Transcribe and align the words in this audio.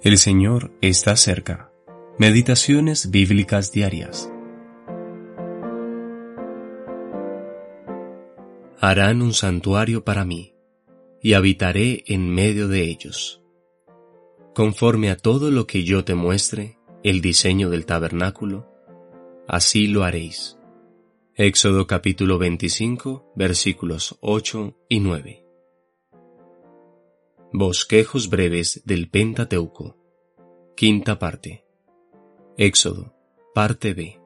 El 0.00 0.16
Señor 0.16 0.70
está 0.80 1.16
cerca. 1.16 1.72
Meditaciones 2.18 3.10
bíblicas 3.10 3.72
diarias. 3.72 4.32
Harán 8.80 9.22
un 9.22 9.32
santuario 9.32 10.04
para 10.04 10.24
mí, 10.24 10.54
y 11.20 11.32
habitaré 11.32 12.04
en 12.06 12.30
medio 12.30 12.68
de 12.68 12.82
ellos. 12.84 13.42
Conforme 14.54 15.10
a 15.10 15.16
todo 15.16 15.50
lo 15.50 15.66
que 15.66 15.82
yo 15.82 16.04
te 16.04 16.14
muestre, 16.14 16.78
el 17.02 17.20
diseño 17.20 17.68
del 17.68 17.84
tabernáculo, 17.84 18.70
así 19.48 19.88
lo 19.88 20.04
haréis. 20.04 20.58
Éxodo 21.34 21.88
capítulo 21.88 22.38
25 22.38 23.32
versículos 23.34 24.16
8 24.20 24.76
y 24.88 25.00
9. 25.00 25.47
Bosquejos 27.52 28.28
breves 28.28 28.82
del 28.84 29.08
Pentateuco. 29.08 29.96
Quinta 30.76 31.18
parte. 31.18 31.64
Éxodo, 32.58 33.14
parte 33.54 33.94
B. 33.94 34.20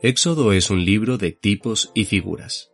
Éxodo 0.00 0.52
es 0.52 0.70
un 0.70 0.82
libro 0.86 1.18
de 1.18 1.32
tipos 1.32 1.90
y 1.92 2.06
figuras. 2.06 2.72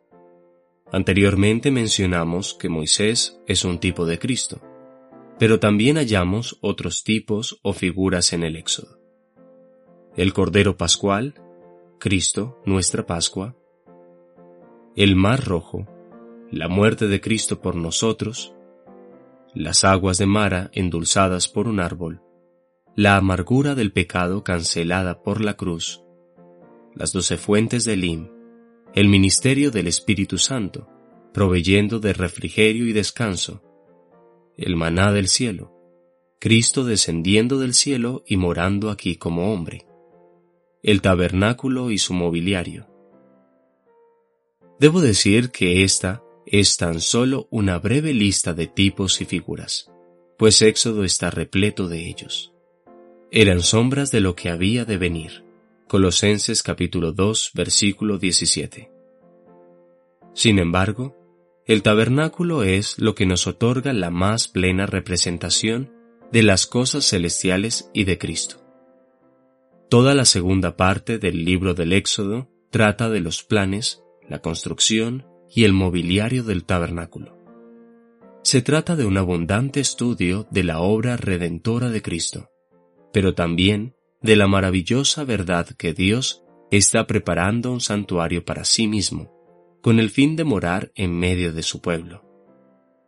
Anteriormente 0.93 1.73
mencionamos 1.73 2.55
que 2.55 2.69
Moisés 2.69 3.41
es 3.49 3.65
un 3.65 3.80
tipo 3.80 4.07
de 4.07 4.21
Cristo, 4.21 4.61
pero 5.41 5.59
también 5.59 5.97
hallamos 5.97 6.59
otros 6.61 7.02
tipos 7.02 7.59
o 7.63 7.73
figuras 7.73 8.33
en 8.33 8.45
el 8.45 8.55
Éxodo. 8.55 9.01
El 10.16 10.33
Cordero 10.33 10.77
Pascual, 10.77 11.35
Cristo, 11.99 12.63
nuestra 12.66 13.05
Pascua, 13.05 13.57
el 14.95 15.16
Mar 15.16 15.45
Rojo, 15.45 15.89
la 16.52 16.69
muerte 16.69 17.09
de 17.09 17.19
Cristo 17.23 17.62
por 17.62 17.77
nosotros, 17.77 18.55
las 19.55 19.84
aguas 19.84 20.19
de 20.19 20.27
Mara 20.27 20.70
endulzadas 20.74 21.48
por 21.48 21.66
un 21.66 21.80
árbol, 21.80 22.20
la 22.95 23.16
amargura 23.16 23.74
del 23.74 23.90
pecado 23.90 24.45
cancelada 24.45 25.23
por 25.23 25.40
la 25.40 25.54
cruz, 25.54 26.04
las 26.95 27.15
doce 27.15 27.38
fuentes 27.38 27.87
de 27.87 27.95
Elim, 27.95 28.29
el 28.95 29.09
ministerio 29.09 29.71
del 29.71 29.87
Espíritu 29.87 30.37
Santo, 30.37 30.90
proveyendo 31.32 32.01
de 32.01 32.12
refrigerio 32.12 32.87
y 32.87 32.93
descanso, 32.93 33.62
el 34.59 34.77
maná 34.77 35.10
del 35.10 35.29
cielo, 35.29 35.73
Cristo 36.38 36.84
descendiendo 36.84 37.59
del 37.60 37.73
cielo 37.73 38.24
y 38.27 38.37
morando 38.37 38.90
aquí 38.90 39.16
como 39.16 39.55
hombre, 39.55 39.87
el 40.82 41.01
tabernáculo 41.01 41.90
y 41.90 41.96
su 41.96 42.12
mobiliario. 42.12 42.88
Debo 44.79 45.01
decir 45.01 45.51
que 45.51 45.82
esta 45.82 46.23
es 46.46 46.76
tan 46.76 47.01
solo 47.01 47.48
una 47.51 47.79
breve 47.79 48.12
lista 48.12 48.54
de 48.54 48.66
tipos 48.66 49.21
y 49.21 49.24
figuras, 49.24 49.90
pues 50.38 50.62
Éxodo 50.62 51.04
está 51.04 51.30
repleto 51.30 51.88
de 51.88 52.09
ellos. 52.09 52.52
Eran 53.30 53.62
sombras 53.62 54.10
de 54.10 54.21
lo 54.21 54.34
que 54.34 54.51
había 54.51 54.84
de 54.84 54.99
venir. 54.99 55.45
Colosenses 55.88 56.62
capítulo 56.62 57.12
2 57.12 57.52
versículo 57.54 58.18
17. 58.18 58.90
Sin 60.34 60.59
embargo, 60.59 61.16
el 61.66 61.82
tabernáculo 61.82 62.65
es 62.65 62.99
lo 62.99 63.15
que 63.15 63.27
nos 63.27 63.46
otorga 63.46 63.93
la 63.93 64.10
más 64.10 64.49
plena 64.49 64.87
representación 64.87 65.93
de 66.32 66.43
las 66.43 66.66
cosas 66.66 67.09
celestiales 67.09 67.91
y 67.93 68.04
de 68.04 68.19
Cristo. 68.19 68.56
Toda 69.88 70.15
la 70.15 70.25
segunda 70.25 70.77
parte 70.77 71.19
del 71.19 71.44
libro 71.44 71.75
del 71.75 71.93
Éxodo 71.93 72.49
trata 72.71 73.10
de 73.10 73.21
los 73.21 73.43
planes, 73.43 74.03
la 74.28 74.41
construcción 74.41 75.27
y 75.55 75.65
el 75.65 75.72
mobiliario 75.72 76.45
del 76.45 76.65
tabernáculo. 76.65 77.39
Se 78.43 78.62
trata 78.62 78.97
de 78.97 79.05
un 79.05 79.17
abundante 79.19 79.81
estudio 79.81 80.47
de 80.50 80.65
la 80.65 80.81
obra 80.81 81.17
redentora 81.17 81.91
de 81.91 82.03
Cristo, 82.03 82.50
pero 83.12 83.34
también 83.34 83.95
de 84.21 84.37
la 84.37 84.49
maravillosa 84.49 85.25
verdad 85.25 85.69
que 85.77 85.93
Dios 85.93 86.43
está 86.71 87.07
preparando 87.07 87.71
un 87.71 87.81
santuario 87.81 88.45
para 88.45 88.65
sí 88.65 88.89
mismo, 88.89 89.31
con 89.83 90.01
el 90.01 90.11
fin 90.11 90.37
de 90.37 90.45
morar 90.45 90.91
en 90.95 91.12
medio 91.19 91.53
de 91.53 91.62
su 91.62 91.81
pueblo. 91.81 92.25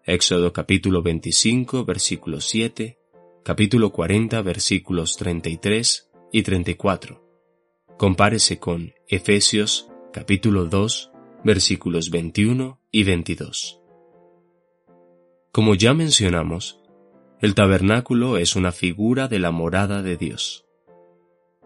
Éxodo 0.04 0.52
capítulo 0.52 1.02
25 1.02 1.84
versículo 1.84 2.40
7, 2.40 2.98
capítulo 3.42 3.90
40 3.90 4.42
versículos 4.42 5.16
33 5.16 6.10
y 6.30 6.42
34. 6.42 7.24
Compárese 7.96 8.58
con 8.58 8.92
Efesios 9.08 9.88
capítulo 10.12 10.66
2 10.66 11.13
versículos 11.44 12.10
21 12.10 12.80
y 12.90 13.04
22. 13.04 13.80
Como 15.52 15.74
ya 15.74 15.92
mencionamos, 15.92 16.80
el 17.40 17.54
tabernáculo 17.54 18.38
es 18.38 18.56
una 18.56 18.72
figura 18.72 19.28
de 19.28 19.38
la 19.38 19.50
morada 19.50 20.02
de 20.02 20.16
Dios. 20.16 20.64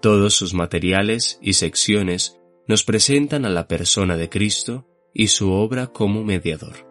Todos 0.02 0.34
sus 0.34 0.52
materiales 0.52 1.38
y 1.40 1.52
secciones 1.54 2.38
nos 2.66 2.82
presentan 2.82 3.44
a 3.44 3.50
la 3.50 3.68
persona 3.68 4.16
de 4.16 4.28
Cristo 4.28 4.86
y 5.14 5.28
su 5.28 5.52
obra 5.52 5.86
como 5.86 6.24
mediador. 6.24 6.86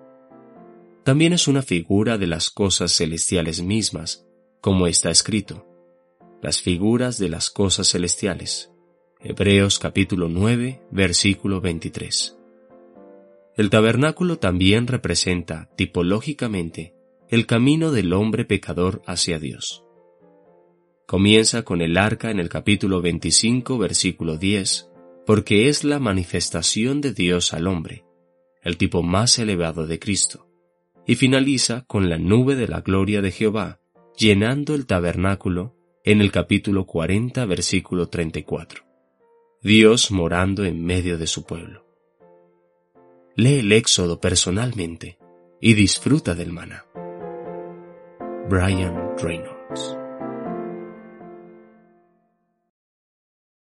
También 1.03 1.33
es 1.33 1.47
una 1.47 1.61
figura 1.61 2.17
de 2.17 2.27
las 2.27 2.49
cosas 2.49 2.93
celestiales 2.93 3.61
mismas, 3.61 4.25
como 4.61 4.87
está 4.87 5.09
escrito, 5.09 5.65
las 6.41 6.61
figuras 6.61 7.17
de 7.17 7.29
las 7.29 7.49
cosas 7.49 7.89
celestiales. 7.89 8.71
Hebreos 9.19 9.79
capítulo 9.79 10.29
9, 10.29 10.81
versículo 10.91 11.59
23. 11.61 12.36
El 13.57 13.71
tabernáculo 13.71 14.37
también 14.37 14.85
representa, 14.85 15.67
tipológicamente, 15.75 16.93
el 17.27 17.47
camino 17.47 17.91
del 17.91 18.13
hombre 18.13 18.45
pecador 18.45 19.01
hacia 19.07 19.39
Dios. 19.39 19.83
Comienza 21.07 21.63
con 21.63 21.81
el 21.81 21.97
arca 21.97 22.29
en 22.29 22.39
el 22.39 22.49
capítulo 22.49 23.01
25, 23.01 23.79
versículo 23.79 24.37
10, 24.37 24.91
porque 25.25 25.69
es 25.69 25.83
la 25.83 25.97
manifestación 25.97 27.01
de 27.01 27.13
Dios 27.13 27.51
al 27.51 27.65
hombre, 27.65 28.05
el 28.61 28.77
tipo 28.77 29.01
más 29.01 29.39
elevado 29.39 29.87
de 29.87 29.97
Cristo, 29.97 30.47
y 31.07 31.15
finaliza 31.15 31.83
con 31.87 32.11
la 32.11 32.19
nube 32.19 32.55
de 32.55 32.67
la 32.67 32.81
gloria 32.81 33.23
de 33.23 33.31
Jehová, 33.31 33.79
llenando 34.15 34.75
el 34.75 34.85
tabernáculo 34.85 35.75
en 36.03 36.21
el 36.21 36.31
capítulo 36.31 36.85
40, 36.85 37.43
versículo 37.45 38.07
34. 38.07 38.83
Dios 39.63 40.11
morando 40.11 40.63
en 40.63 40.85
medio 40.85 41.17
de 41.17 41.25
su 41.25 41.43
pueblo 41.43 41.86
lee 43.37 43.59
el 43.59 43.71
Éxodo 43.71 44.19
personalmente 44.19 45.19
y 45.61 45.75
disfruta 45.75 46.33
del 46.33 46.51
maná. 46.51 46.87
Brian 48.49 49.15
Reynolds 49.19 49.95